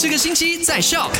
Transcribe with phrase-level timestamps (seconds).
[0.00, 1.10] 这个星期在笑。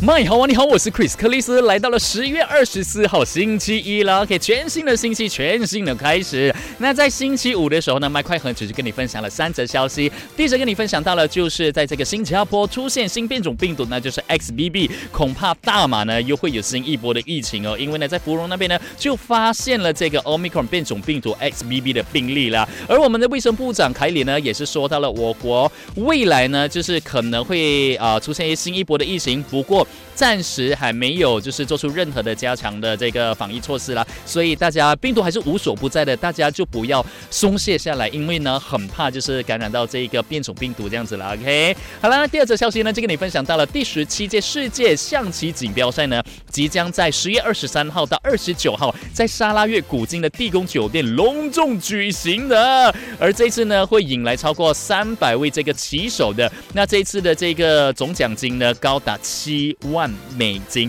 [0.00, 6.54] 麦好啊，你好，我是 Chris 克里斯，来到了十月二十四号星期一了，OK，全新的星期，全新的开始。
[6.80, 10.10] 那在星期五的时候呢，麦快很只是跟你分享了三则消息。
[10.36, 22.68] 第一则跟你分享到了，就是在这个新加坡出现新变种病毒，那就是 XBB，恐怕大马呢又会有新一波的疫情哦，因为呢在芙蓉那边呢就发现了这个 Omicron 变种病毒 XBB 的病例了。
[22.88, 29.86] 而我们的卫生部长凯里呢也是说到了，我国未来呢就是可能会啊出现一些新一波的疫情，不过。
[30.14, 41.34] 暂时还没有就是做出任何的加强的这个防疫措施啦，所以大家病毒还是无所不在的，大家就不要松懈下来，因为呢很怕就是感染到这一个变种病毒这样子了。
[41.34, 60.08] OK，好了，第二则消息呢就跟你分享到了第十七届世界象棋锦标赛呢即将在十月二十三号到二十九号在沙拉越古今的地宫酒店隆重举行的，而这次呢会引来超过三百位这个棋手的，那这次的这个总奖金呢高达七万。
[60.36, 60.88] 美金。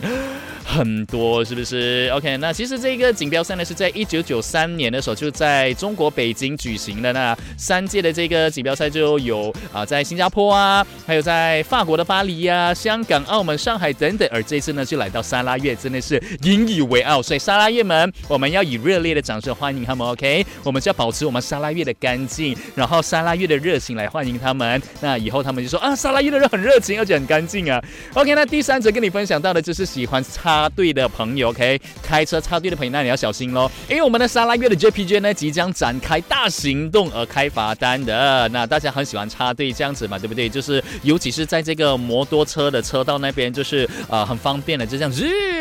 [0.70, 7.12] 很多是不是？OK，那其实这个锦标赛呢是在一九九三年的时候就在中国北京举行的。
[7.12, 14.30] 那三届的这个锦标赛就有啊，在新加坡啊，还有在法国的巴黎呀、香港、澳门、上海等等。
[14.32, 17.20] 而这次呢就来到沙拉越，真的是引以为傲。
[17.20, 20.08] 所以沙拉越们，我们要以热烈的掌声欢迎他们。
[20.08, 24.80] OK，我们就要保持我们沙拉越的干净，然后沙拉越的热情来欢迎他们。
[25.02, 27.84] 那以后他们就说啊，沙拉越的人很热情，而且很干净啊。
[28.14, 30.59] OK，那第三则跟你分享到的就是喜欢擦。
[30.60, 38.46] 插队的朋友，OK，开车插队的朋友，那你要小心喽，因为我们的沙拉月的 JPJ 呢即将展开大行动而开罚单的。
[38.50, 40.50] 那大家很喜欢插队这样子嘛，对不对？
[40.50, 45.10] 就是尤其是在这个摩托车的车道那边，就是呃很方便的，就这样，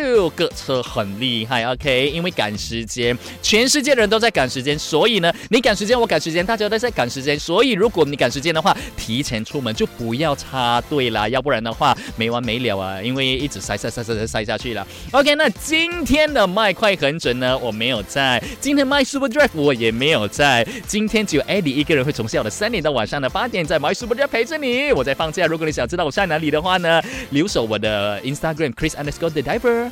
[0.08, 14.86] 六个车很厉害，OK，因为赶时间，全世界的人都在赶时间，所以呢，你赶时间，我赶时间，大家都在赶时间，所以如果你赶时间的话，提前出门就不要插队啦，要不然的话没完没了啊，因为一直塞塞塞塞塞塞下去了。
[15.12, 20.66] OK，那今天的麦快很准呢，我没有在；今天麦 Super Drive 我也没有在。
[20.86, 24.90] 今天只有 Eddie 一个人会从下午的三点到晚上的八点在 My Super Drive 陪着你。
[24.92, 29.90] 我在放假，如果你想知道我在哪里的话呢，留守我的 Instagram Chris Underscore The Diver。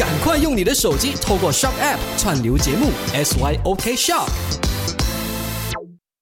[0.00, 4.69] 赶快用你的手机透过 Shop App 串流节目 SYOK Shop。